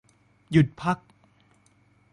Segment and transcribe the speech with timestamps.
[0.51, 0.97] หยุดพัก